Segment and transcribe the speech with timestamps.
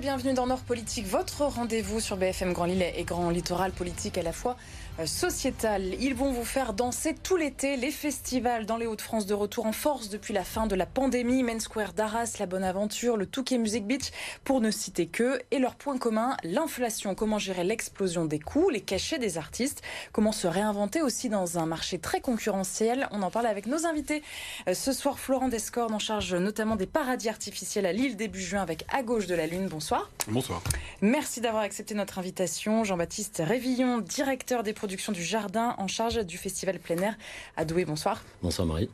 [0.00, 4.22] bienvenue dans Nord Politique, votre rendez-vous sur BFM Grand Lille et Grand Littoral politique à
[4.22, 4.56] la fois
[5.00, 5.82] euh, sociétal.
[6.00, 9.72] Ils vont vous faire danser tout l'été les festivals dans les Hauts-de-France de retour en
[9.72, 11.42] force depuis la fin de la pandémie.
[11.42, 14.12] Main Square d'Arras, La Bonne Aventure, le Touquet Music Beach,
[14.44, 15.40] pour ne citer que.
[15.50, 17.16] Et leur point commun, l'inflation.
[17.16, 21.66] Comment gérer l'explosion des coûts, les cachets des artistes, comment se réinventer aussi dans un
[21.66, 23.08] marché très concurrentiel?
[23.10, 24.22] On en parle avec nos invités.
[24.68, 28.62] Euh, ce soir, Florent Descordes en charge notamment des paradis artificiels à Lille début juin
[28.62, 29.66] avec À gauche de la Lune.
[29.66, 29.87] Bonsoir.
[30.28, 30.62] Bonsoir.
[31.00, 32.84] Merci d'avoir accepté notre invitation.
[32.84, 37.16] Jean-Baptiste Révillon, directeur des produits du Jardin en charge du festival plein air
[37.56, 37.84] à Douai.
[37.84, 38.22] Bonsoir.
[38.42, 38.90] Bonsoir Marie.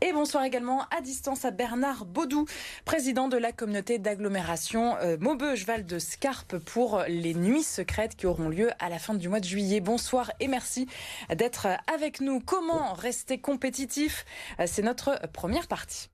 [0.00, 2.44] Et bonsoir également à distance à Bernard Baudou,
[2.84, 8.50] président de la communauté d'agglomération euh, Maubeuge-Val de Scarpe pour les nuits secrètes qui auront
[8.50, 9.80] lieu à la fin du mois de juillet.
[9.80, 10.86] Bonsoir et merci
[11.34, 12.40] d'être avec nous.
[12.40, 14.26] Comment rester compétitif?
[14.60, 16.10] Euh, C'est notre première partie.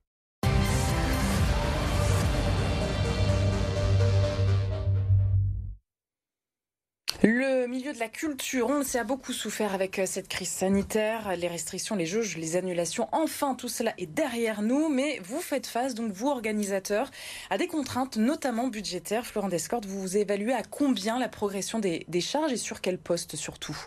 [7.23, 10.49] Le milieu de la culture, on le sait, a beaucoup souffert avec euh, cette crise
[10.49, 13.07] sanitaire, les restrictions, les jauges, les annulations.
[13.11, 17.11] Enfin, tout cela est derrière nous, mais vous faites face, donc vous organisateurs,
[17.51, 19.23] à des contraintes, notamment budgétaires.
[19.27, 23.35] Florent Descordes, vous vous évaluez à combien la progression des, charges et sur quel poste
[23.35, 23.77] surtout?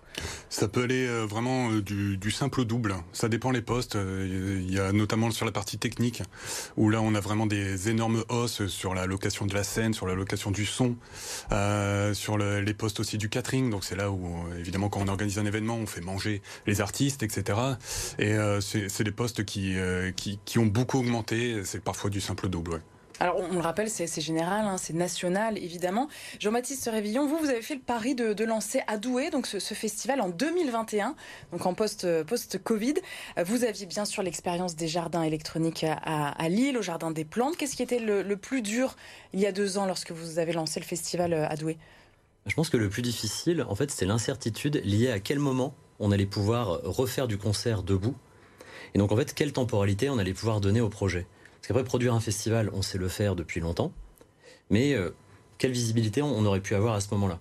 [0.49, 2.95] Ça peut aller euh, vraiment euh, du, simple au double.
[3.13, 3.97] Ça dépend les postes.
[3.97, 6.23] Il y a notamment sur la partie technique,
[6.77, 10.07] où là on a vraiment des énormes hausses sur la location de la scène, sur
[10.07, 10.95] la location du son,
[12.13, 15.09] sur les postes aussi du du catering, donc c'est là où euh, évidemment quand on
[15.09, 17.59] organise un événement, on fait manger les artistes, etc.
[18.19, 21.65] Et euh, c'est des postes qui, euh, qui, qui, ont beaucoup augmenté.
[21.65, 22.83] C'est parfois du simple double.
[23.21, 26.09] Alors, on, le rappelle, c'est général, hein, c'est national, évidemment.
[26.39, 30.21] Jean-Baptiste Révillon, vous, vous avez fait le pari de, lancer à Douai, donc ce, festival
[30.21, 31.15] en 2021,
[31.53, 32.95] donc en post-Covid.
[33.43, 37.57] vous aviez bien sûr l'expérience des jardins électroniques à, Lille, au Jardin des Plantes.
[37.57, 38.97] Qu'est-ce qui était le, le, plus dur
[39.33, 41.79] il y a deux ans lorsque vous avez lancé le festival à Douai?
[42.47, 46.13] Je pense que le plus difficile, en fait, c'est l'incertitude liée à quel moment on
[46.13, 48.15] allait pouvoir refaire du concert debout.
[48.95, 51.27] Et donc, en fait, quelle temporalité on allait pouvoir donner au projet.
[51.55, 53.93] Parce qu'après, produire un festival, on sait le faire depuis longtemps.
[54.69, 55.15] Mais euh,
[55.57, 57.41] quelle visibilité on aurait pu avoir à ce moment-là?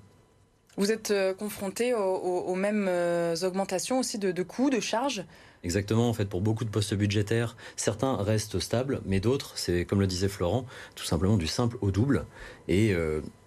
[0.78, 5.26] Vous êtes euh, confronté aux, mêmes euh, augmentations aussi de, coûts, de charges?
[5.64, 10.00] Exactement, en fait, pour beaucoup de postes budgétaires, certains restent stables, mais d'autres, c'est comme
[10.00, 10.66] le disait Florent,
[10.96, 12.26] tout simplement du simple au double.
[12.68, 12.94] Et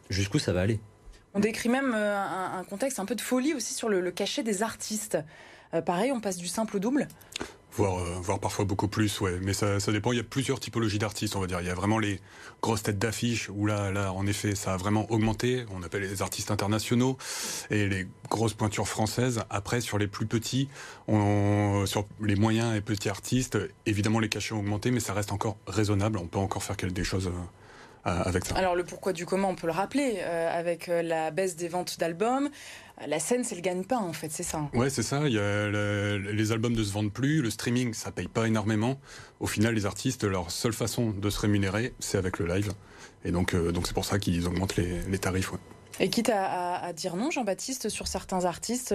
[0.08, 0.80] jusqu'où ça va aller?
[1.36, 4.62] On décrit même euh, un, contexte un peu de folie aussi sur le, cachet des
[4.62, 5.18] artistes.
[5.74, 7.08] Euh, pareil, on passe du simple au double
[7.72, 9.38] Voire, euh, parfois beaucoup plus, ouais.
[9.42, 10.12] Mais ça, dépend.
[10.12, 11.60] Il y a plusieurs typologies d'artistes, on va dire.
[11.60, 12.20] Il y a vraiment les
[12.62, 15.66] grosses têtes d'affiches où là, là, en effet, ça a vraiment augmenté.
[15.74, 17.18] On appelle les artistes internationaux
[17.68, 19.42] et les grosses pointures françaises.
[19.50, 20.70] Après, sur les plus petits,
[21.06, 25.58] sur les moyens et petits artistes, évidemment, les cachets ont augmenté, mais ça reste encore
[25.66, 26.16] raisonnable.
[26.16, 27.30] On peut encore faire des choses
[28.06, 28.54] avec ça.
[28.56, 31.68] Alors le pourquoi du comment, on peut le rappeler, euh, avec euh, la baisse des
[31.68, 32.48] ventes d'albums.
[33.06, 34.58] La scène, c'est le gagne-pain, en fait, c'est ça.
[34.58, 34.70] Hein.
[34.72, 35.22] Ouais, c'est ça.
[35.26, 38.98] Il y a les albums ne se vendent plus, le streaming, ça paye pas énormément.
[39.38, 42.72] Au final, les artistes, leur seule façon de se rémunérer, c'est avec le live.
[43.24, 45.52] Et donc, euh, donc c'est pour ça qu'ils augmentent les, tarifs.
[46.00, 48.94] Et quitte à, dire non, Jean-Baptiste, sur certains artistes,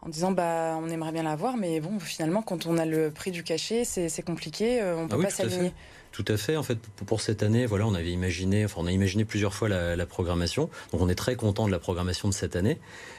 [0.00, 3.30] en disant bah on aimerait bien l'avoir, mais bon, finalement, quand on a le prix
[3.30, 5.74] du cachet, c'est compliqué, on ne peut ah pas s'aligner.
[6.12, 6.56] Tout à fait.
[6.56, 9.68] En fait, pour cette année, voilà, on avait imaginé, enfin, on a imaginé plusieurs fois
[9.68, 10.70] la, programmation.
[10.92, 12.78] Donc, on est très content de la programmation de cette année.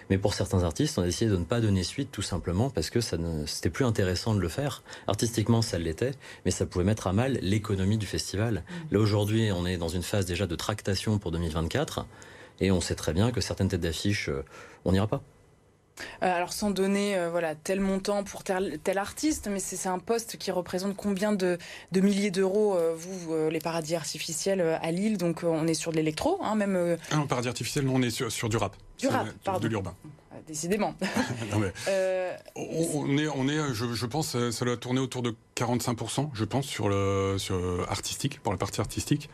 [0.10, 2.90] Mais pour certains artistes, on a décidé de ne pas donner suite, tout simplement parce
[2.90, 4.84] que ça ne, c'était plus intéressant de le faire.
[5.08, 6.12] Artistiquement, ça l'était,
[6.46, 8.56] mais ça pouvait mettre à mal l'économie du festival.
[8.56, 8.94] Mmh.
[8.94, 12.06] Là, aujourd'hui, on est dans une phase déjà de tractation pour 2024.
[12.62, 14.44] Et on sait très bien que certaines têtes d'affiche, euh,
[14.84, 15.22] on n'ira pas.
[16.24, 20.38] Euh, alors sans donner euh, voilà tel montant pour tel, artiste, mais c'est un poste
[20.38, 21.58] qui représente combien de,
[21.94, 26.40] milliers d'euros euh, vous les paradis artificiels à Lille Donc on est sur de l'électro,
[26.42, 26.98] hein, même.
[27.12, 28.75] Ah non, paradis artificiel, non, on est sur, sur du rap.
[28.98, 29.60] Du rap, pardon.
[29.60, 29.96] De l'urbain
[30.50, 30.96] décidément.
[31.88, 36.66] Euh, on, est, on est, je, pense, ça doit tourner autour de 45%, je pense,
[36.66, 37.60] sur le sur
[37.90, 39.30] artistique, pour la partie artistique,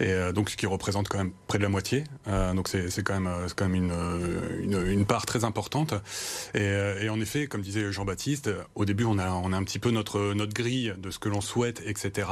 [0.00, 2.04] et euh, donc ce qui représente quand même près de la moitié.
[2.28, 5.94] Euh, donc c'est quand même quand même une, une, part très importante.
[6.54, 9.90] Et, en effet, comme disait Jean-Baptiste, au début on a on a un petit peu
[9.90, 12.28] notre notre grille de ce que l'on souhaite, etc.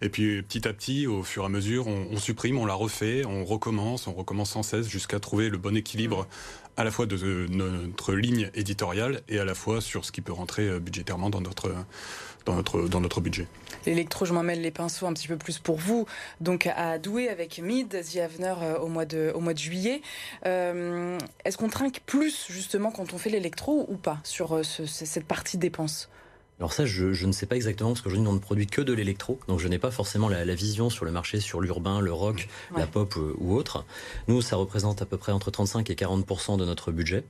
[0.00, 2.74] Et puis petit à petit, au fur et à mesure, on, on supprime, on la
[2.74, 6.26] refait, on recommence, on recommence sans cesse jusqu'à trouver le bon équilibre
[6.76, 10.32] à la fois de, notre ligne éditoriale et à la fois sur ce qui peut
[10.32, 11.72] rentrer euh, budgétairement dans notre,
[12.44, 13.46] dans notre, dans notre budget.
[13.86, 16.06] L'électro, je m'emmène les pinceaux un petit peu plus pour vous.
[16.40, 20.02] Donc à Douai avec Mid, The Avener euh, au mois de, au mois de juillet.
[20.44, 25.58] Euh, est-ce qu'on trinque plus justement quand on fait l'électro ou pas sur cette partie
[25.58, 26.08] dépenses?
[26.58, 29.38] Alors ça, je, ne sais pas exactement, parce qu'aujourd'hui, on ne produit que de l'électro,
[29.46, 32.86] donc je n'ai pas forcément la, vision sur le marché, sur l'urbain, le rock, la
[32.86, 33.84] pop ou autre.
[34.26, 37.24] Nous, ça représente à peu près entre 35 et 40% de notre budget.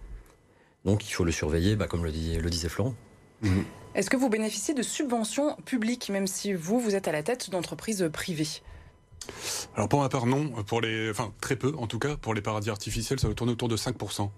[0.84, 2.94] Donc il faut le surveiller, bah, comme le, le disait Florent.
[3.43, 3.64] Mhm.
[3.96, 7.50] Est-ce que vous bénéficiez de subventions publiques, même si vous, vous êtes à la tête
[7.50, 8.62] d'entreprises privées?
[9.75, 12.43] Alors pour ma part non, pour les, enfin très peu en tout cas, pour les
[12.43, 14.31] paradis artificiels ça va tourner autour de 5%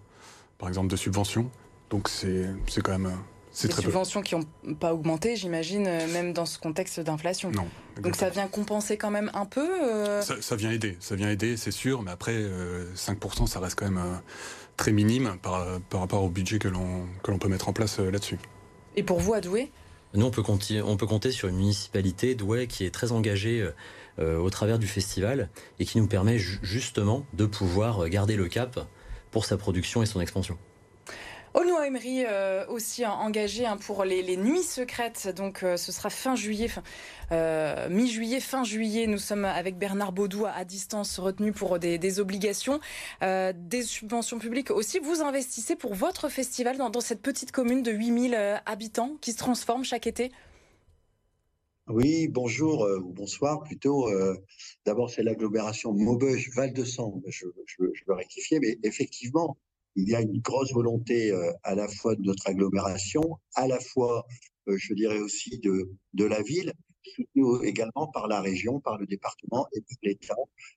[0.56, 1.50] par exemple de subventions,
[1.90, 2.46] donc c'est
[2.82, 7.00] quand même c'est des subventions qui n'ont pas augmenté, j'imagine, euh, même dans ce contexte
[7.00, 7.50] d'inflation.
[7.50, 7.66] Non.
[8.00, 11.56] Donc ça vient compenser quand même un peu euh ça, vient aider, ça vient aider,
[11.56, 14.20] c'est sûr, mais après, 5%, euh, ça reste quand même
[14.76, 18.38] très minime par, par rapport au budget que l'on peut mettre en place là-dessus.
[18.94, 19.72] Et pour vous, à Douai
[20.14, 23.68] Nous, on peut, compter, on peut compter sur une municipalité, Douai, qui est très engagée
[24.18, 25.50] au travers du festival
[25.80, 28.86] et qui nous permet justement de pouvoir garder le cap
[29.32, 30.56] pour sa production et son expansion.
[31.54, 35.28] Aulnoy Emery euh, aussi engagé hein, pour les, nuits secrètes.
[35.34, 36.68] Donc euh, ce sera fin juillet,
[37.32, 39.06] euh, mi-juillet, fin juillet.
[39.06, 42.80] Nous sommes avec Bernard Baudou à, distance retenu pour des, obligations,
[43.22, 44.98] des subventions publiques aussi.
[44.98, 49.84] Vous investissez pour votre festival dans, cette petite commune de 8000 habitants qui se transforme
[49.84, 50.30] chaque été
[51.90, 54.10] oui, bonjour ou bonsoir plutôt.
[54.84, 57.22] D'abord, c'est l'agglomération Maubeuge-Val-de-Sang.
[57.26, 59.56] Je, je, veux rectifier, mais effectivement,
[59.98, 63.80] il y a une grosse volonté euh, à la fois de notre agglomération, à la
[63.80, 64.24] fois,
[64.68, 66.72] euh, je dirais aussi, de, de la ville,
[67.02, 70.36] soutenue également par la région, par le département et par l'État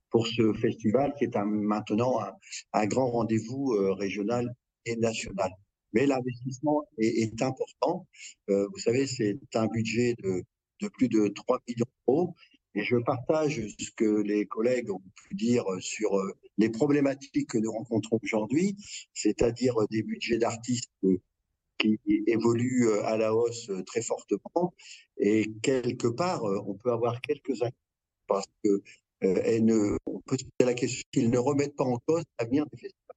[0.10, 2.20] pour ce festival qui est maintenant
[2.74, 5.52] un, grand rendez-vous euh, régional et national.
[5.94, 8.08] Mais l'investissement est, important.
[8.48, 10.42] vous savez, c'est un budget de,
[10.80, 12.34] de plus de 3 millions d'euros
[12.74, 17.58] et je partage ce que les collègues ont pu dire sur euh, les problématiques que
[17.58, 18.78] nous rencontrons aujourd'hui,
[19.14, 20.92] c'est-à-dire des budgets d'artistes
[21.78, 24.74] qui évoluent euh, à la hausse euh, très fortement.
[25.18, 27.76] Et quelque part, on peut avoir quelques inquiétudes
[28.28, 28.82] parce que
[29.22, 33.11] ne, peut se poser la question qu'ils ne remettent pas en cause l'avenir des festivals.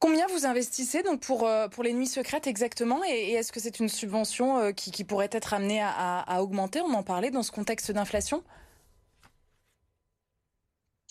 [0.00, 3.80] Combien vous investissez donc pour, euh, pour les nuits secrètes exactement Et, est-ce que c'est
[3.80, 6.80] une subvention euh, qui, pourrait être amenée à, augmenter?
[6.80, 8.42] On en parlait dans ce contexte d'inflation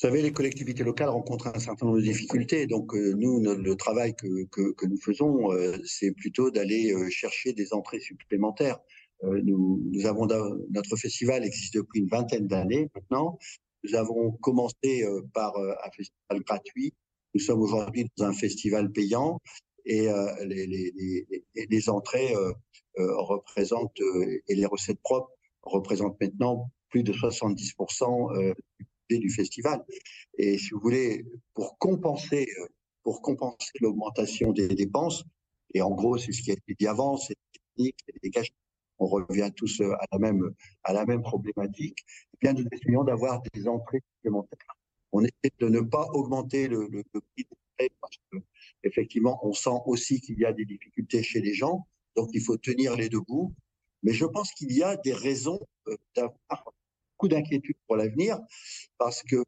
[0.01, 2.67] vous savez, les collectivités locales rencontrent un certain nombre de difficultés.
[2.67, 5.49] Donc, euh, nous, le, travail que, nous faisons,
[5.83, 8.79] c'est plutôt d'aller chercher des entrées supplémentaires.
[9.23, 9.83] nous,
[10.69, 13.37] notre festival existe depuis une vingtaine d'années maintenant.
[13.83, 16.93] Nous avons commencé par un festival gratuit
[17.33, 19.39] nous sommes aujourd'hui dans un festival payant
[19.85, 22.51] et euh, les, les, les, entrées euh,
[22.97, 23.99] euh, représentent
[24.47, 25.31] et les recettes propres
[25.63, 28.53] représentent maintenant plus de 70%
[29.09, 29.83] du du festival.
[30.37, 32.47] Et si vous voulez, pour compenser,
[33.03, 35.23] pour compenser l'augmentation des dépenses,
[35.73, 37.35] et en gros, c'est ce qui a été dit avant, c'est
[37.75, 38.31] technique, des
[38.99, 40.53] on revient tous à la même,
[40.83, 44.78] à la même problématique, eh bien, nous essayons d'avoir des entrées supplémentaires
[45.11, 47.47] on essaie de ne pas augmenter le, prix
[47.79, 48.37] des parce que
[48.83, 52.57] effectivement, on sent aussi qu'il y a des difficultés chez les gens, donc il faut
[52.57, 53.53] tenir les deux bouts.
[54.03, 56.73] Mais je pense qu'il y a des raisons euh, d'avoir
[57.11, 58.39] beaucoup d'inquiétude pour l'avenir,
[58.97, 59.43] parce que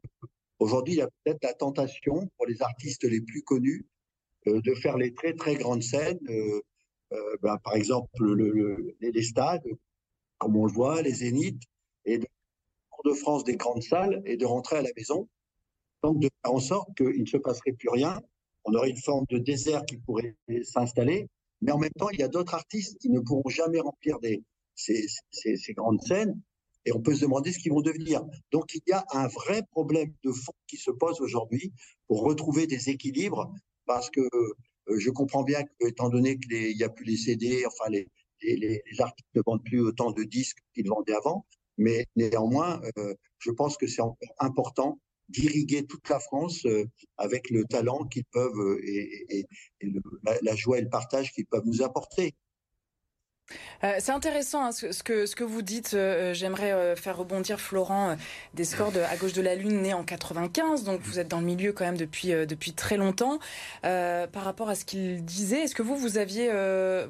[0.59, 3.85] aujourd'hui, il y a peut-être la tentation pour les artistes les plus connus
[4.47, 6.61] euh, de faire les très très grandes scènes, euh,
[7.41, 8.09] ben, par exemple
[8.99, 9.67] les, stades,
[10.37, 11.63] comme on le voit, les zéniths,
[12.05, 12.27] et de,
[13.05, 15.29] de France des grandes salles, et de rentrer à la maison
[16.03, 18.19] donc de faire en sorte qu'il ne se passerait plus rien.
[18.65, 21.27] On aurait une forme de désert qui pourrait s'installer,
[21.61, 24.17] mais en même temps, il y a d'autres artistes qui ne pourront jamais remplir
[24.75, 26.39] ces, grandes scènes,
[26.85, 28.23] et on peut se demander ce qu'ils vont devenir.
[28.51, 31.71] Donc il y a un vrai problème de fond qui se pose aujourd'hui
[32.07, 33.53] pour retrouver des équilibres,
[33.85, 37.65] parce que euh, je comprends bien que, étant donné qu'il n'y a plus les CD,
[37.65, 38.07] enfin les,
[38.99, 41.45] artistes ne vendent plus autant de disques qu'ils vendaient avant,
[41.77, 44.99] mais néanmoins, euh, je pense que c'est encore important
[45.31, 46.85] d'irriguer toute la France euh,
[47.17, 49.45] avec le talent qu'ils peuvent euh, et,
[50.41, 52.35] la, joie et le partage qu'ils peuvent nous apporter.
[53.83, 55.93] Euh, c'est intéressant hein, ce, que, ce que vous dites.
[55.93, 58.15] Euh, j'aimerais euh, faire rebondir Florent
[58.53, 60.83] des scores de À gauche de la Lune, né en 95.
[60.83, 63.39] Donc vous êtes dans le milieu quand même depuis, depuis très longtemps.
[63.81, 66.51] par rapport à ce qu'il disait, est-ce que vous, vous aviez,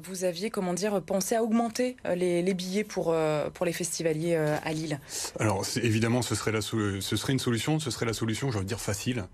[0.02, 3.14] vous aviez comment dire, pensé à augmenter les, les billets pour,
[3.54, 4.98] pour les festivaliers à Lille?
[5.38, 7.78] Alors évidemment, ce serait, la, ce serait une solution.
[7.78, 9.24] Ce serait la solution, je veux dire, facile.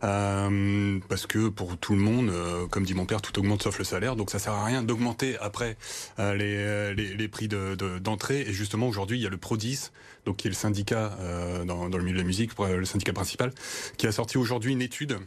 [0.00, 2.32] parce que pour tout le monde,
[2.70, 4.16] comme dit mon père, tout augmente sauf le salaire.
[4.16, 5.76] Donc ça sert à rien d'augmenter après
[6.18, 8.40] les euh, les, prix d'entrée.
[8.42, 9.90] et justement, aujourd'hui, il y a le Prodis,
[10.24, 13.52] donc qui est le syndicat euh, dans, le milieu de la musique, le syndicat principal,
[13.96, 15.18] qui a sorti aujourd'hui une étude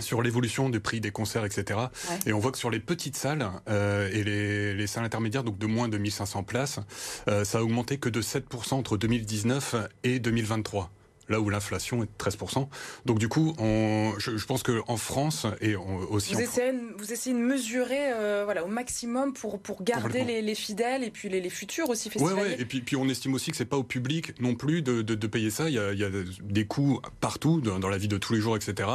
[0.00, 1.78] sur l'évolution du prix des concerts, etc.
[2.26, 5.58] Et on voit que sur les petites salles euh, et les, les, salles intermédiaires, donc
[5.58, 6.80] de moins de 1500 places,
[7.28, 10.90] euh, ça a augmenté que de 7% entre 2019 et 2023
[11.32, 12.68] là où l'inflation est de 13%.
[13.06, 16.34] Donc du coup, on, je, je, pense qu'en France et aussi...
[16.34, 20.54] Vous, essayez, vous essayez de mesurer euh, voilà, au maximum pour, pour garder les, les,
[20.54, 22.42] fidèles et puis les, les futurs aussi festivaliers.
[22.42, 22.60] Oui, ouais.
[22.60, 25.14] et puis, puis on estime aussi que c'est pas au public non plus de, de,
[25.14, 25.68] de, payer ça.
[25.68, 26.10] Il y, a, il y a
[26.42, 28.88] des coûts partout dans, dans, la vie de tous les jours, etc.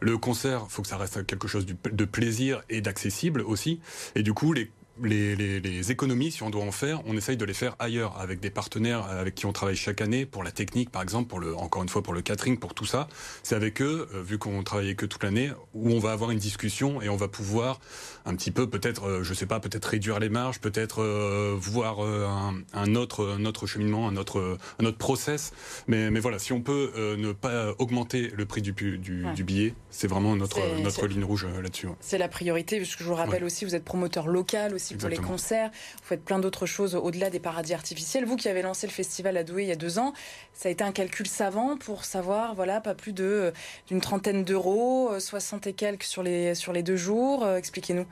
[0.00, 3.80] Le concert, il faut que ça reste quelque chose de plaisir et d'accessible aussi.
[4.14, 4.70] Et du coup, les
[5.02, 8.18] les, les, les, économies, si on doit en faire, on essaye de les faire ailleurs,
[8.18, 11.40] avec des partenaires avec qui on travaille chaque année, pour la technique par exemple, pour
[11.40, 13.08] le, encore une fois pour le catering, pour tout ça.
[13.42, 16.38] C'est avec eux, euh, vu qu'on travaillait que toute l'année, où on va avoir une
[16.38, 17.80] discussion et on va pouvoir
[18.24, 22.04] un petit peu peut-être, euh, je sais pas, peut-être réduire les marges, peut-être euh, voir
[22.04, 25.52] euh, un, un, autre, un autre cheminement, un autre, un autre process.
[25.86, 29.32] Mais, mais voilà, si on peut euh, ne pas augmenter le prix du, du, ouais.
[29.34, 31.86] du billet, c'est vraiment notre, notre ligne rouge euh, là-dessus.
[31.86, 31.94] Ouais.
[32.00, 33.46] C'est la priorité, puisque je vous rappelle ouais.
[33.46, 35.16] aussi, vous êtes promoteur local aussi Exactement.
[35.16, 35.70] pour les concerts.
[35.70, 38.24] Vous faites plein d'autres choses au-delà des paradis artificiels.
[38.24, 40.12] Vous qui avez lancé le festival à Douai il y a deux ans,
[40.54, 43.52] ça a été un calcul savant pour savoir, voilà, pas plus de
[43.88, 47.46] d'une trentaine d'euros, 60 et quelques sur les sur les deux jours.
[47.48, 48.06] Expliquez-nous.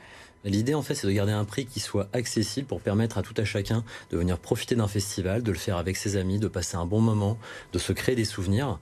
[0.44, 3.34] L'idée, en fait, c'est de garder un prix qui soit accessible pour permettre à tout
[3.38, 6.76] à chacun de venir profiter d'un festival, de le faire avec ses amis, de passer
[6.76, 7.38] un bon moment,
[7.72, 8.78] de se créer des souvenirs.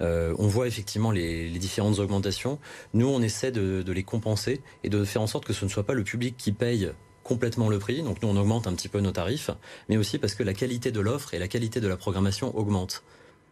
[0.00, 2.58] Euh, on voit effectivement les, les, différentes augmentations.
[2.94, 5.70] Nous, on essaie de, de les compenser et de faire en sorte que ce ne
[5.70, 6.90] soit pas le public qui paye
[7.22, 8.02] complètement le prix.
[8.02, 9.50] Donc nous, on augmente un petit peu nos tarifs,
[9.88, 13.02] mais aussi parce que la qualité de l'offre et la qualité de la programmation augmentent.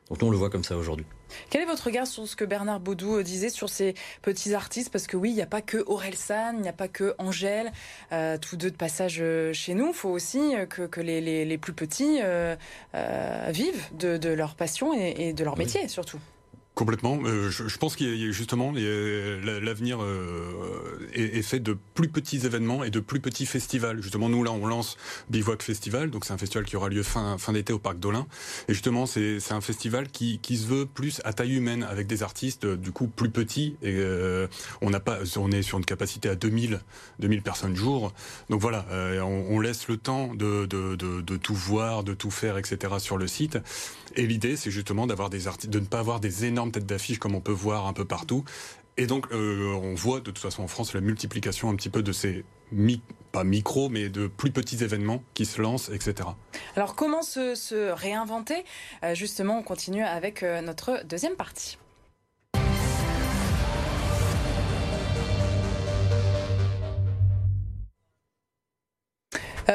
[0.09, 1.07] Donc nous, on le voit comme ça aujourd'hui.
[1.51, 4.91] Quel est votre regard sur ce que Bernard Baudou disait sur ces petits artistes?
[4.91, 7.15] Parce que oui, il n'y a pas que Aurel San, il n'y a pas que
[7.19, 7.71] Angèle,
[8.11, 9.23] euh, tous deux de passage
[9.53, 9.89] chez nous.
[9.89, 12.57] Il faut aussi que, que les, les, les, plus petits euh,
[12.97, 15.89] euh, vivent de, de, leur passion et, et de leur métier oui.
[15.89, 16.19] surtout.
[16.81, 17.19] Complètement.
[17.27, 19.99] Euh, je, pense qu'il y a justement l'avenir
[21.13, 24.01] est, fait de plus petits événements et de plus petits festivals.
[24.01, 24.97] Justement, nous là, on lance
[25.29, 28.27] Bivouac Festival, donc c'est un festival qui aura lieu fin fin d'été au parc d'Olin.
[28.67, 32.23] Et justement, c'est un festival qui, qui se veut plus à taille humaine, avec des
[32.23, 33.77] artistes euh, du coup plus petits.
[33.83, 34.47] Et euh,
[34.81, 36.81] on n'a pas, on est sur une capacité à 2000
[37.19, 38.15] 2000 personnes jour.
[38.49, 42.31] Donc voilà, on, on, laisse le temps de, de, de, de tout voir, de tout
[42.31, 42.95] faire, etc.
[43.01, 43.59] sur le site.
[44.17, 47.35] Et l'idée, c'est justement d'avoir des de ne pas avoir des énormes têtes d'affiche comme
[47.35, 48.45] on peut voir un peu partout.
[48.97, 52.03] Et donc, euh, on voit de toute façon en France la multiplication un petit peu
[52.03, 52.45] de ces
[53.33, 56.29] pas micro, mais de plus petits événements qui se lancent, etc.
[56.77, 58.65] Alors, comment se, se réinventer?
[59.05, 61.79] Euh, Justement, on continue avec euh, notre deuxième partie.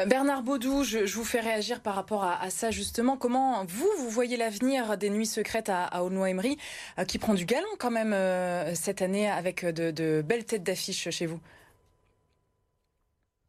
[0.06, 3.18] Euh, Bernard Baudou, je, vous fais réagir par rapport à, ça justement.
[3.18, 6.58] Comment vous, vous voyez l'avenir des nuits secrètes à, à Aulnoy-Emery,
[7.00, 11.10] euh, qui prend du galon quand même euh, cette année avec de, belles têtes d'affiche
[11.10, 11.40] chez vous?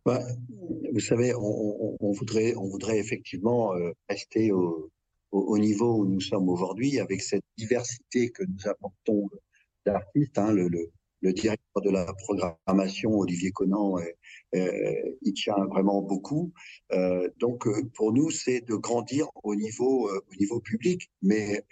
[0.05, 0.23] Bah,
[0.93, 3.73] Vous savez, on, voudrait, effectivement
[4.09, 4.91] rester au,
[5.33, 9.29] au, au, niveau où nous sommes aujourd'hui, avec cette diversité que nous apportons
[9.85, 10.39] d'artistes.
[10.39, 13.97] Hein, le, le directeur de la programmation, Olivier Conan,
[14.55, 16.53] euh, il tient vraiment beaucoup.
[16.93, 21.65] Euh, donc, pour nous, c'est de grandir au niveau, euh, public, mais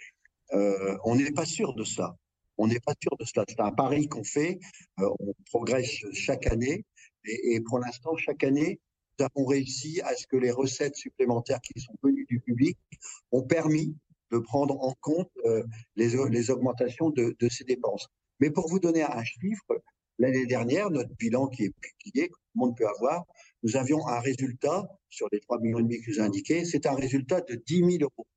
[0.53, 2.17] euh, on n'est pas sûr de cela.
[2.57, 3.45] On n'est pas sûr de cela.
[3.47, 4.59] C'est un pari qu'on fait.
[4.99, 6.85] Euh, on progresse chaque année,
[7.25, 8.79] et, pour l'instant, chaque année,
[9.19, 12.77] nous avons réussi à ce que les recettes supplémentaires qui sont venues du public
[13.31, 13.95] ont permis
[14.31, 15.63] de prendre en compte euh,
[15.95, 18.09] les, augmentations de ces dépenses.
[18.39, 19.81] Mais pour vous donner un chiffre,
[20.19, 23.25] l'année dernière, notre bilan qui est publié, que tout le monde peut avoir,
[23.63, 27.55] nous avions un résultat sur les 3 millions que vous indiquez, c'est un résultat de
[27.55, 28.27] 10 000 euros.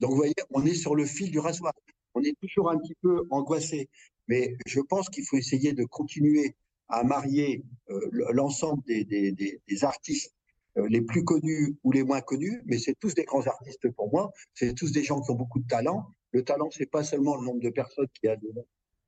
[0.00, 1.72] Donc vous voyez, on est sur le fil du rasoir.
[2.14, 3.88] On est toujours un petit peu angoissé,
[4.28, 6.54] mais je pense qu'il faut essayer de continuer
[6.88, 8.00] à marier euh,
[8.32, 10.34] l'ensemble des, des, artistes
[10.76, 14.10] euh, les plus connus ou les moins connus, mais c'est tous des grands artistes pour
[14.12, 16.06] moi, c'est tous des gens qui ont beaucoup de talent.
[16.32, 18.36] Le talent, c'est pas seulement le nombre de personnes qui a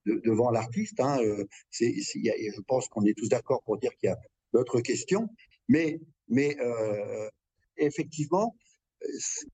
[0.06, 1.00] de, devant l'artiste.
[1.00, 4.18] Hein, euh, c'est, je pense qu'on est tous d'accord pour dire qu'il y a
[4.52, 5.28] d'autres questions.
[5.68, 7.28] Mais, mais euh,
[7.76, 8.56] effectivement,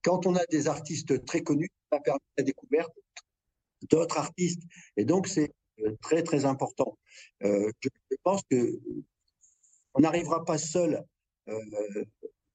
[0.03, 2.91] quand on a des artistes très connus, ça permet la découverte
[3.89, 4.61] d'autres artistes.
[4.97, 5.51] Et donc, c'est
[6.01, 6.97] très, très important.
[7.43, 8.79] Euh, je, je, pense que
[9.95, 11.03] on n'arrivera pas seul
[11.49, 12.05] euh,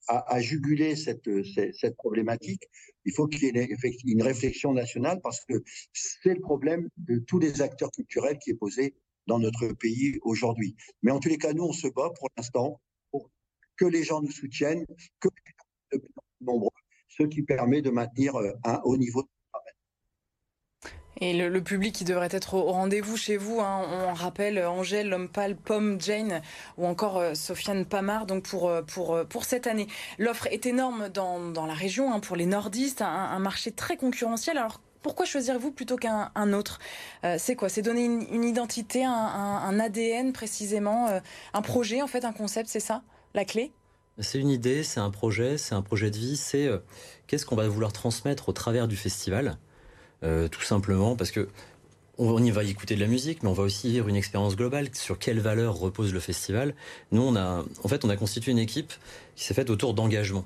[0.09, 2.63] à, juguler cette, cette, problématique,
[3.05, 3.69] il faut qu'il y ait
[4.05, 5.63] une réflexion nationale parce que
[5.93, 8.95] c'est le problème de tous les acteurs culturels qui est posé
[9.27, 10.75] dans notre pays aujourd'hui.
[11.03, 13.31] Mais en tous les cas, nous, on se bat pour l'instant pour
[13.77, 14.85] que les gens nous soutiennent,
[15.21, 16.71] que les gens plus nombreux,
[17.09, 18.35] ce qui permet de maintenir
[18.65, 19.29] un haut niveau de
[21.21, 25.29] Et le, public qui devrait être au, rendez-vous chez vous, hein, on rappelle Angèle, L'Homme
[25.29, 26.43] Pâle, Pomme, Jane
[26.77, 29.89] ou encore Sofiane Pamar donc pour, pour, pour cette année.
[30.19, 34.59] L'offre est énorme dans, dans la région hein, pour les nordistes, un, marché très concurrentiel.
[34.59, 36.79] Alors pourquoi choisir-vous plutôt qu'un autre?
[37.25, 37.69] Euh, C'est quoi?
[37.69, 41.21] C'est donner une, identité, un, ADN précisément, euh,
[41.55, 43.03] un projet en fait, un concept, c'est ça?
[43.35, 43.73] La clé?
[44.19, 46.79] C'est une idée, c'est un projet, c'est un projet de vie, c'est euh,
[47.29, 49.57] qu'est-ce qu'on va vouloir transmettre au travers du festival,
[50.23, 51.49] tout simplement parce que
[52.19, 54.89] on y va écouter de la musique, mais on va aussi vivre une expérience globale
[54.93, 56.75] sur quelles valeurs repose le festival.
[57.13, 58.93] Nous, on a, en fait, on a constitué une équipe
[59.37, 60.45] qui s'est faite autour d'engagement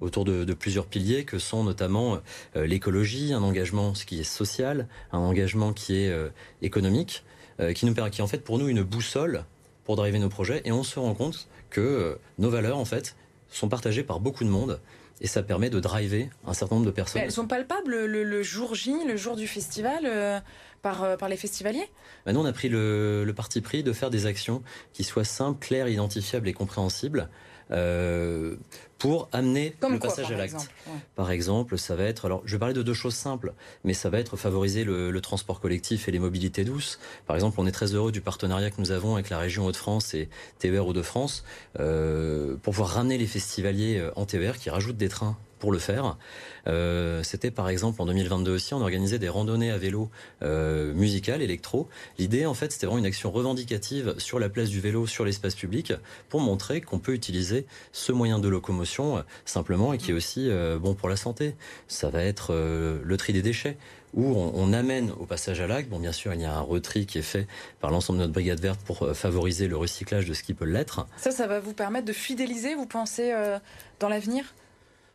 [0.00, 2.18] autour de, plusieurs piliers que sont notamment
[2.56, 6.28] euh, l'écologie, un engagement qui est social, un engagement qui est euh,
[6.62, 7.24] économique,
[7.60, 9.44] euh, qui nous permet, qui est en fait pour nous une boussole
[9.84, 10.62] pour driver nos projets.
[10.64, 13.16] Et on se rend compte que nos valeurs en fait
[13.50, 14.80] sont partagées par beaucoup de monde.
[15.22, 17.20] Et ça permet de driver un certain nombre de personnes.
[17.20, 20.42] elles sont palpables le, jour J, le jour du festival,
[20.80, 21.90] par, par les festivaliers?
[22.24, 24.62] Bah, Nous, on a pris le, le parti pris de faire des actions
[24.94, 27.28] qui soient simples, claires, identifiables et compréhensibles.
[27.72, 28.56] Euh,
[28.98, 30.68] pour amener le passage à l'acte.
[31.16, 34.10] Par exemple, ça va être, alors je vais parler de deux choses simples, mais ça
[34.10, 36.98] va être favoriser le, transport collectif et les mobilités douces.
[37.26, 40.12] Par exemple, on est très heureux du partenariat que nous avons avec la région Hauts-de-France
[40.12, 41.44] et TER Hauts-de-France
[41.78, 45.78] euh, pour pouvoir ramener les festivaliers euh, en TER qui rajoutent des trains pour le
[45.78, 46.16] faire.
[46.66, 50.10] Euh, C'était par exemple en 2022 aussi, on organisait des randonnées à vélo
[50.42, 51.88] euh, musicales, électro.
[52.18, 55.54] L'idée en fait c'était vraiment une action revendicative sur la place du vélo, sur l'espace
[55.54, 55.92] public,
[56.28, 60.50] pour montrer qu'on peut utiliser ce moyen de locomotion euh, simplement et qui est aussi
[60.80, 61.54] bon pour la santé.
[61.86, 63.76] Ça va être le tri des déchets
[64.14, 65.90] où on, amène au passage à l'acte.
[65.90, 67.46] Bon, bien sûr, il y a un retri qui est fait
[67.80, 71.06] par l'ensemble de notre brigade verte pour favoriser le recyclage de ce qui peut l'être.
[71.16, 73.32] Ça, ça va vous permettre de fidéliser, vous pensez,
[74.00, 74.54] dans l'avenir?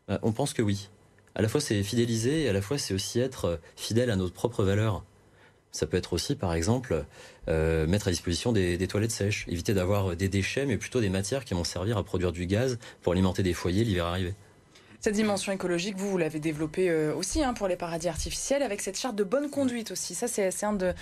[0.07, 0.89] On pense que oui.
[1.35, 4.15] À la fois c'est fidéliser et à la fois c'est aussi être euh, fidèle à
[4.15, 5.03] notre propre valeur.
[5.71, 7.03] Ça peut être aussi, par exemple,
[7.49, 11.43] euh, mettre à disposition des, toilettes sèches, éviter d'avoir des déchets, mais plutôt des matières
[11.43, 14.33] qui vont servir à produire du gaz pour alimenter des foyers l'hiver arrivé.
[15.01, 18.97] Cette dimension écologique, vous, vous l'avez développée aussi hein, pour les paradis artificiels, avec cette
[18.97, 20.15] charte de bonne conduite aussi.
[20.15, 20.93] Ça, c'est un de,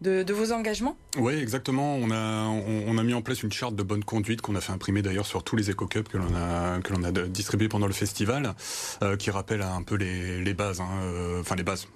[0.00, 1.96] de, vos engagements Oui, exactement.
[1.96, 4.72] On a, on, a mis en place une charte de bonne conduite qu'on a fait
[4.72, 7.92] imprimer d'ailleurs sur tous les éco-cups que l'on a, que l'on a distribués pendant le
[7.92, 8.54] festival,
[9.02, 11.88] euh, qui rappelle un peu les, les bases, hein, euh, enfin les bases,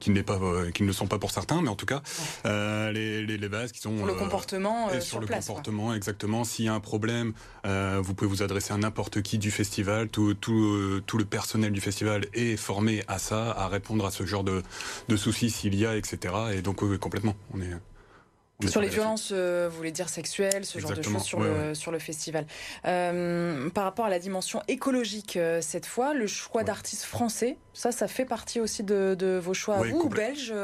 [0.00, 2.02] qui, n'est pas, euh, qui ne sont pas pour certains, mais en tout cas,
[2.46, 3.96] euh, les, les, les, bases qui sont...
[3.96, 6.44] Sur le comportement et sur, le comportement, exactement.
[6.44, 7.32] S'il y a un problème,
[7.66, 10.08] euh, vous pouvez vous adresser à n'importe qui du festival.
[10.08, 14.26] Tout, tout, tout, le personnel du festival est formé à ça, à répondre à ce
[14.26, 14.62] genre de,
[15.08, 16.34] de soucis s'il y a, etc.
[16.54, 17.34] Et donc, oui, complètement.
[17.54, 17.70] On est...
[18.68, 21.92] Sur les violences, euh, vous voulez dire sexuelles, ce genre de choses sur, le, sur
[21.92, 22.46] le festival.
[22.86, 27.92] Euh, par rapport à la dimension écologique, euh, cette fois, le choix d'artistes français, ça,
[27.92, 30.54] ça fait partie aussi de, de vos choix à vous, ou belges,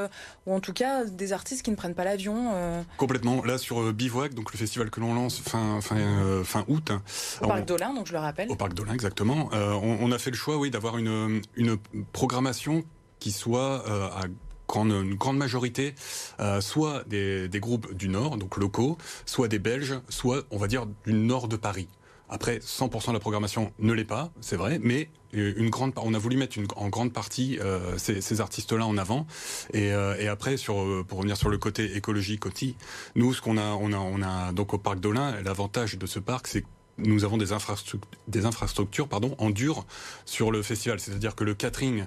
[0.47, 3.45] ou en tout cas des artistes qui ne prennent pas l'avion Complètement.
[3.45, 6.93] Là, sur Bivouac, donc le festival que l'on lance fin, fin, fin août.
[7.41, 8.51] Au Parc d'Olin, donc je le rappelle.
[8.51, 9.49] Au Parc d'Olin, exactement.
[9.53, 11.79] On, on, a fait le choix, oui, d'avoir une, une
[12.13, 12.85] programmation
[13.19, 14.27] qui soit à
[14.77, 15.95] une grande majorité,
[16.41, 20.87] euh, soit des, groupes du Nord, donc locaux, soit des Belges, soit, on va dire,
[21.07, 21.89] du Nord de Paris.
[22.31, 26.19] Après, 100% de la programmation ne l'est pas, c'est vrai, mais une grande, on a
[26.19, 29.27] voulu mettre en grande partie euh, ces, artistes-là en avant.
[29.73, 32.77] Et, euh, après, euh, pour revenir sur le côté écologique aussi,
[33.15, 36.19] nous, ce qu'on a, on a, on a donc au parc d'Olin, l'avantage de ce
[36.19, 36.65] parc, c'est
[36.99, 39.87] nous avons des infrastructures, pardon, en dur
[40.25, 40.99] sur le festival.
[40.99, 42.07] C'est-à-dire que le catering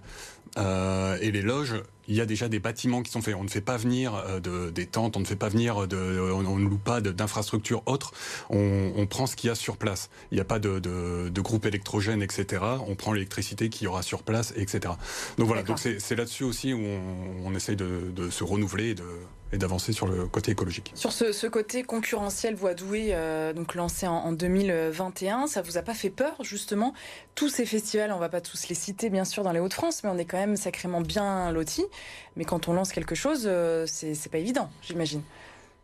[0.58, 3.36] euh, et les loges, il y a déjà des bâtiments qui sont faits.
[3.36, 5.98] On ne fait pas venir euh, de, des tentes, on ne fait pas venir de,
[5.98, 8.12] on, ne loue pas d'infrastructures autres.
[8.50, 10.10] On, on, prend ce qu'il y a sur place.
[10.32, 12.64] Il n'y a pas de, de, de groupe électrogène, etc.
[12.86, 14.94] On prend l'électricité qu'il y aura sur place, etc.
[15.38, 15.64] Donc voilà.
[15.64, 19.06] Donc c'est là-dessus aussi où on, on essaye de, de se renouveler et de
[19.54, 20.92] et d'avancer sur le côté écologique.
[20.96, 25.78] Sur ce, ce côté concurrentiel Voix douée, euh, donc lancé en, en, 2021, ça vous
[25.78, 26.94] a pas fait peur justement?
[27.36, 30.10] Tous ces festivals, on va pas tous les citer bien sûr dans les Hauts-de-France, mais
[30.10, 31.86] on est quand même sacrément bien lotis.
[32.36, 35.22] Mais quand on lance quelque chose, euh, c'est pas évident, j'imagine.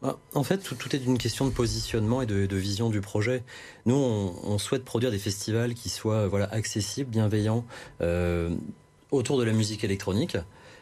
[0.02, 3.02] Bah, en fait, tout, tout, est une question de positionnement et de, de vision du
[3.02, 3.44] projet.
[3.86, 7.66] Nous, on, on, souhaite produire des festivals qui soient voilà accessibles, bienveillants,
[8.02, 8.56] euh,
[9.10, 10.38] autour de la musique électronique.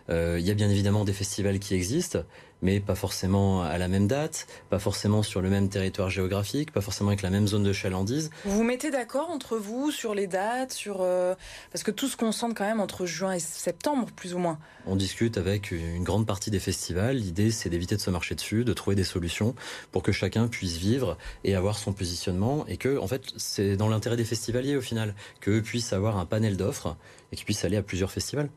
[0.09, 2.19] Euh, il y a bien évidemment des festivals qui existent,
[2.61, 6.81] mais pas forcément à la même date, pas forcément sur le même territoire géographique, pas
[6.81, 8.29] forcément avec la même zone de chalandise.
[8.43, 11.35] Vous vous mettez d'accord entre vous sur les dates, sur euh,
[11.71, 14.59] parce que tout se concentre quand même entre juin et septembre, plus ou moins.
[14.85, 17.17] On discute avec une grande partie des festivals.
[17.17, 19.55] L'idée, c'est d'éviter de se marcher dessus, de trouver des solutions
[19.91, 23.89] pour que chacun puisse vivre et avoir son positionnement, et que, en fait, c'est dans
[23.89, 26.95] l'intérêt des festivaliers au final, qu'eux puissent avoir un panel d'offres
[27.31, 28.49] et qu'ils puissent aller à plusieurs festivals.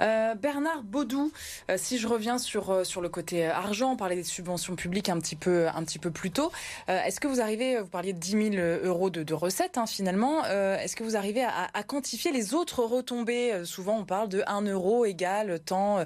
[0.00, 1.32] Euh, Bernard Baudou,
[1.70, 5.08] euh, si je reviens sur, euh, sur le côté argent, on parlait des subventions publiques
[5.08, 6.50] un petit peu, un petit peu plus tôt.
[6.88, 10.96] est-ce que vous arrivez, vous parliez de 10 000 euros de, recettes hein, finalement, est-ce
[10.96, 13.64] que vous arrivez à, quantifier les autres retombées?
[13.64, 16.04] Souvent on parle de 1 euro égale tant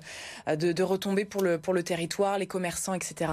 [0.49, 3.33] de, de, retombées pour le, pour le territoire, les commerçants, etc.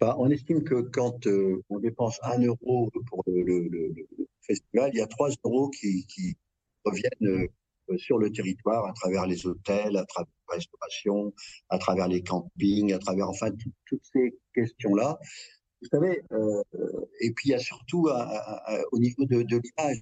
[0.00, 1.26] Bah, on estime que quand
[1.70, 3.94] on dépense 1 euro pour le,
[4.40, 6.06] festival, il y a 3 euros qui,
[6.84, 7.48] reviennent
[7.96, 11.32] sur le territoire à travers les hôtels, à travers la restauration,
[11.68, 13.50] à travers les campings, à travers enfin
[13.86, 15.18] toutes ces questions-là.
[15.80, 16.62] Vous savez, euh,
[17.20, 18.08] et puis il y a surtout
[18.92, 20.00] au niveau de, l'image,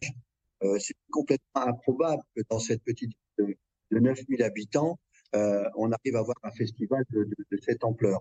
[0.62, 3.56] euh, c'est complètement improbable que dans cette petite ville
[3.90, 4.98] de, 9000 habitants,
[5.32, 7.26] on arrive à avoir un festival de,
[7.62, 8.20] cette ampleur.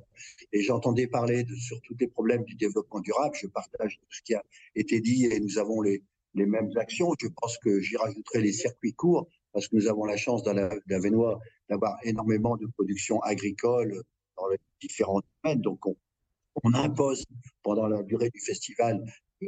[0.53, 3.35] Et j'entendais parler sur tous les problèmes du développement durable.
[3.35, 4.43] Je partage tout ce qui a
[4.75, 7.13] été dit et nous avons les, les mêmes actions.
[7.19, 10.53] Je pense que j'y rajouterai les circuits courts parce que nous avons la chance dans
[10.53, 14.03] la, Vénois d'avoir énormément de production agricole
[14.37, 15.61] dans les différents domaines.
[15.61, 17.23] Donc, on, impose
[17.63, 19.03] pendant la durée du festival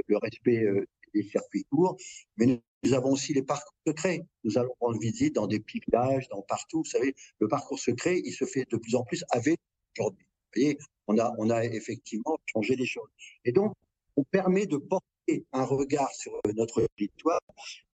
[0.07, 1.97] le respect euh, des circuits courts,
[2.37, 4.25] mais nous avons aussi les parcours secrets.
[4.43, 6.79] Nous allons rendre visite dans des petits villages, dans partout.
[6.79, 9.59] Vous savez, le parcours secret, il se fait de plus en plus avec
[9.97, 10.25] aujourd'hui.
[10.25, 13.09] Vous voyez, on a, effectivement changé les choses.
[13.45, 13.73] Et donc,
[14.15, 17.41] on permet de porter un regard sur notre territoire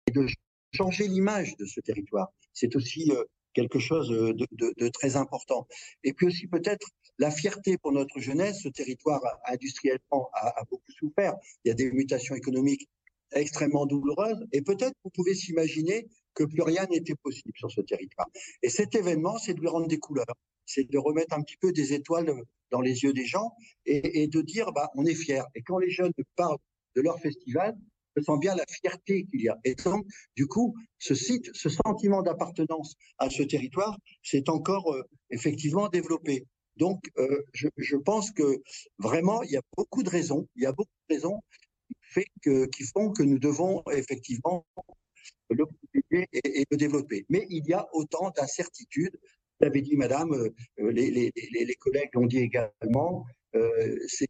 [0.06, 0.26] et de
[0.72, 2.32] changer l'image de ce territoire.
[2.52, 3.24] C'est aussi euh,
[3.54, 5.66] quelque chose euh, de, très important.
[6.04, 8.62] Et puis aussi peut-être la fierté pour notre jeunesse.
[8.62, 11.34] Ce territoire industriellement a, beaucoup souffert.
[11.64, 12.88] Il y a des mutations économiques
[13.32, 14.46] extrêmement douloureuses.
[14.52, 18.28] Et peut-être vous pouvez s'imaginer que plus rien n'était possible sur ce territoire.
[18.62, 20.36] Et cet événement, c'est de lui rendre des couleurs.
[20.66, 22.30] C'est de remettre un petit peu des étoiles
[22.70, 23.52] dans les yeux des gens
[23.86, 25.42] et, de dire, bah, on est fiers.
[25.54, 26.58] Et quand les jeunes parlent
[26.94, 27.76] de leur festival,
[28.16, 29.58] je sens bien la fierté qu'il y a.
[29.64, 35.02] Et donc, du coup, ce site, ce sentiment d'appartenance à ce territoire s'est encore euh,
[35.30, 36.46] effectivement développé.
[36.76, 38.62] Donc, euh, je, pense que
[38.98, 41.40] vraiment, il y a beaucoup de raisons, il y a beaucoup de raisons
[42.42, 44.66] qui, font que nous devons effectivement
[45.50, 47.24] le protéger et, le développer.
[47.28, 49.16] Mais il y a autant d'incertitudes.
[49.58, 50.50] Vous l'avez dit, madame, euh,
[50.90, 53.24] les, les, collègues l'ont dit également,
[54.06, 54.28] c'est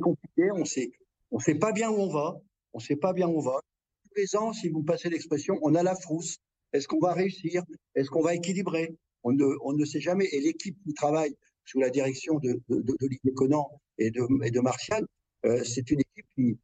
[0.00, 0.92] compliqué, on sait,
[1.32, 2.40] on sait pas bien où on va,
[2.74, 3.60] on ne sait pas bien où on va.
[4.04, 6.38] Tous les ans, si vous passez l'expression, on a la frousse.
[6.72, 7.62] Est-ce qu'on va réussir?
[7.94, 8.96] Est-ce qu'on va équilibrer?
[9.22, 10.26] On ne, on ne sait jamais.
[10.32, 11.34] Et l'équipe qui travaille
[11.64, 15.06] sous la direction de, de, de, Conan et de, et de Martial,
[15.46, 16.58] euh, c'est une équipe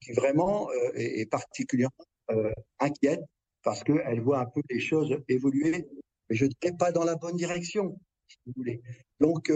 [0.00, 3.22] qui, vraiment euh, est, particulièrement euh, inquiète
[3.62, 5.86] parce qu'elle voit un peu les choses évoluer,
[6.28, 8.80] mais je ne dirais pas dans la bonne direction, si vous voulez.
[9.20, 9.52] Donc,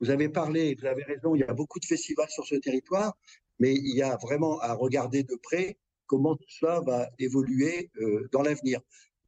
[0.00, 3.16] vous avez parlé, vous avez raison, il y a beaucoup de festivals sur ce territoire,
[3.58, 8.28] mais il y a vraiment à regarder de près comment tout cela va évoluer euh,
[8.32, 8.80] dans l'avenir.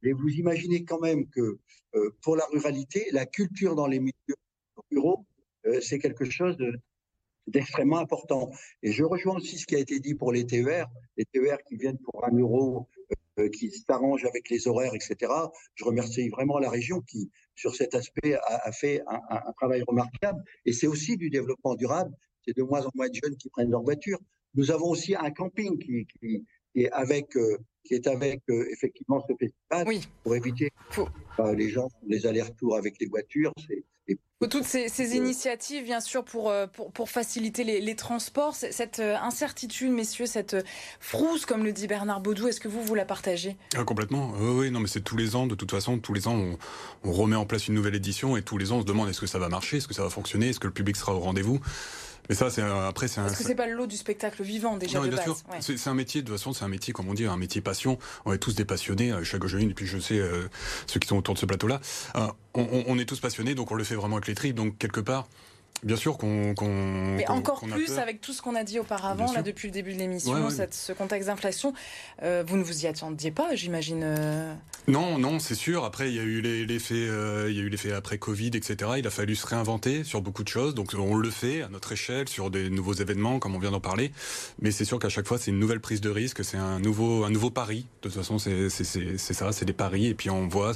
[0.03, 1.59] Et vous imaginez quand même que
[1.95, 4.35] euh, pour la ruralité, la culture dans les milieux
[4.91, 5.25] ruraux,
[5.65, 6.57] euh, c'est quelque chose
[7.47, 8.51] d'extrêmement important.
[8.83, 11.77] Et je rejoins aussi ce qui a été dit pour les TER, les TER qui
[11.77, 12.87] viennent pour un euro,
[13.53, 15.31] qui s'arrangent avec les horaires, etc.
[15.75, 20.43] Je remercie vraiment la région qui, sur cet aspect, a, fait un, un, travail remarquable.
[20.65, 22.11] Et c'est aussi du développement durable
[22.47, 24.19] c'est de moins en moins de jeunes qui prennent leur voiture.
[24.55, 26.07] Nous avons aussi un camping qui,
[26.75, 31.01] est avec, euh, qui est avec euh, effectivement ce festival pour éviter que
[31.55, 33.51] les gens les allers-retours avec les voitures.
[33.67, 33.83] C'est
[34.49, 40.55] toutes ces, initiatives, bien sûr, pour, euh, pour, faciliter les, transports, cette incertitude, messieurs, cette
[40.99, 43.57] frousse, comme le dit Bernard Baudou, est-ce que vous, vous la partagez?
[43.75, 44.31] Ah, Complètement.
[44.39, 46.57] Oui, oui, non, mais c'est tous les ans, de toute façon, tous les ans, on,
[47.03, 49.21] on, remet en place une nouvelle édition et tous les ans, on se demande est-ce
[49.21, 51.19] que ça va marcher, est-ce que ça va fonctionner, est-ce que le public sera au
[51.19, 51.59] rendez-vous?
[52.29, 53.25] Mais ça, c'est après, c'est un.
[53.25, 55.43] Parce que c'est pas le lot du spectacle vivant déjà de base.
[55.59, 57.97] C'est un métier de toute façon, c'est un métier, comme on dit, un métier passion.
[58.25, 59.11] On est tous des passionnés.
[59.11, 60.47] Euh, chaque et puis je sais euh,
[60.87, 61.79] ceux qui sont autour de ce plateau-là.
[62.15, 64.55] Euh, on, on, est tous passionnés, donc on le fait vraiment avec les tripes.
[64.55, 65.27] Donc quelque part,
[65.83, 66.55] Bien sûr qu'on.
[67.15, 69.99] Mais encore plus avec tout ce qu'on a dit auparavant, là, depuis le début de
[69.99, 71.73] l'émission, ce contexte d'inflation.
[72.23, 74.53] Euh, vous ne vous y attendiez pas, j'imagine euh
[74.87, 75.85] Non, non, c'est sûr.
[75.85, 78.91] Après, il y a eu l'effet euh, il y a eu l'effet après Covid, etc.
[78.97, 80.73] Il a fallu se réinventer sur beaucoup de choses.
[80.73, 83.79] Donc, on le fait à notre échelle, sur des nouveaux événements, comme on vient d'en
[83.79, 84.11] parler.
[84.61, 87.23] Mais c'est sûr qu'à chaque fois, c'est une nouvelle prise de risque, c'est un nouveau,
[87.23, 87.85] un nouveau pari.
[88.01, 90.07] De toute façon, c'est ça, c'est des paris.
[90.07, 90.73] Et puis, on voit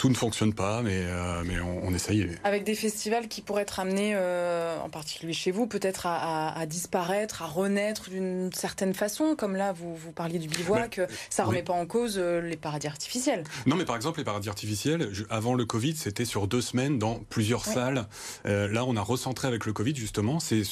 [0.00, 2.26] tout ne fonctionne pas, mais, euh, mais on, essaye.
[2.42, 7.42] Avec des festivals qui pourraient être amenés, euh, en particulier chez vous, peut-être à, disparaître,
[7.42, 11.62] à renaître d'une certaine façon, comme là, vous, vous parliez du bivouac, ça ne remet
[11.62, 13.44] pas en cause euh, les paradis artificiels.
[13.66, 17.16] Non, mais par exemple, les paradis artificiels, avant le Covid, c'était sur deux semaines dans
[17.28, 18.06] plusieurs salles.
[18.46, 20.62] là, on a recentré avec le Covid, justement, c'est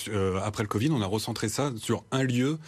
[0.43, 2.59] après le Covid, on a recentré ça sur un lieu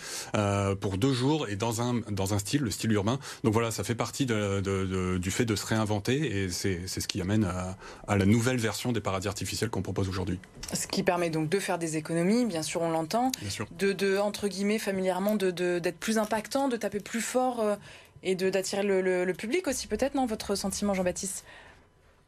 [0.81, 3.18] pour deux jours et dans un, dans un style, le style urbain.
[3.44, 7.44] Donc voilà, ça fait partie de, du fait de se réinventer et ce qui amène
[7.44, 10.38] à, la nouvelle version des paradis artificiels qu'on propose aujourd'hui.
[10.72, 13.32] Ce qui permet donc de faire des économies, bien sûr, on l'entend,
[13.78, 17.76] de, de, entre guillemets, familièrement, d'être de, plus impactant, de taper plus fort euh,
[18.22, 21.44] et d'attirer le, le, public aussi, peut-être, non Votre sentiment, Jean-Baptiste?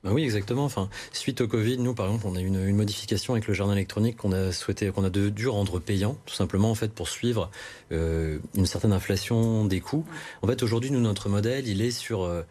[0.05, 0.65] Bah oui, exactement.
[0.65, 3.75] Enfin, suite au Covid, nous, par exemple, on a eu une, modification avec le jardin
[3.75, 7.51] électronique qu'on a souhaité, qu'on a dû rendre payant, tout simplement, en fait, pour suivre
[7.93, 10.05] euh, une certaine inflation des coûts.
[10.43, 12.43] En fait, aujourd'hui, nous, notre modèle, il est sur euh,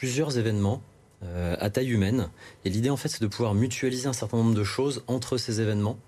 [0.00, 0.80] plusieurs événements
[1.22, 2.30] euh, à taille humaine.
[2.64, 5.60] Et l'idée, en fait, c'est de pouvoir mutualiser un certain nombre de choses entre ces
[5.60, 5.98] événements,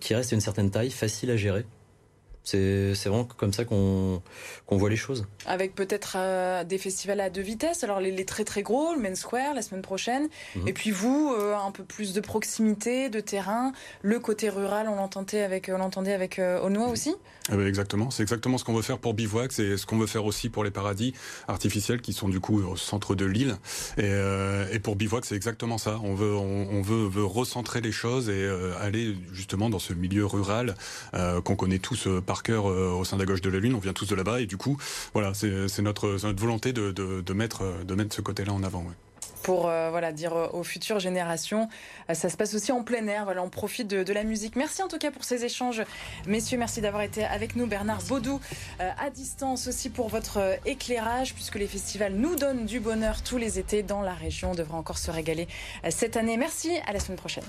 [0.00, 1.64] qui restent à une certaine taille, facile à gérer.
[2.42, 4.22] C'est vraiment comme ça qu'on
[4.70, 5.26] voit les choses.
[5.46, 9.14] Avec peut-être euh, des festivals à deux vitesses, alors les, très très gros, le Main
[9.14, 10.66] Square la semaine prochaine, mhm.
[10.68, 13.72] et puis vous, euh, un peu plus de proximité, de terrain,
[14.02, 17.14] le côté rural, on l'entendait avec, on l'entendait avec euh, aussi
[17.50, 20.24] ah Exactement, c'est exactement ce qu'on veut faire pour Bivouac, c'est ce qu'on veut faire
[20.24, 21.14] aussi pour les paradis
[21.46, 23.56] artificiels qui sont du coup au centre de l'île.
[23.98, 24.10] Et,
[24.72, 25.98] et, pour Bivouac, c'est exactement ça.
[26.02, 28.48] On veut, on, veut, veut, recentrer les choses et
[28.80, 30.74] aller justement dans ce milieu rural
[31.12, 33.74] qu'on connaît tous par cœur euh, au sein de la gauche de la Lune.
[33.74, 34.76] On vient tous de là-bas et du coup,
[35.14, 37.64] voilà, c'est notre, volonté de, de, mettre,
[38.10, 38.84] ce côté-là en avant.
[39.42, 41.68] pour euh, voilà dire euh, aux futures générations.
[42.12, 43.24] ça se passe aussi en plein air.
[43.24, 44.54] Voilà, on profite de, la musique.
[44.54, 45.82] Merci en tout cas pour ces échanges,
[46.28, 46.56] messieurs.
[46.56, 48.40] Merci d'avoir été avec nous, Bernard Baudou,
[48.78, 53.58] à distance aussi pour votre éclairage, puisque les festivals nous donnent du bonheur tous les
[53.58, 54.52] étés dans la région.
[54.52, 55.48] On devra encore se régaler
[55.88, 56.36] cette année.
[56.36, 56.70] Merci.
[56.86, 57.48] À la semaine prochaine.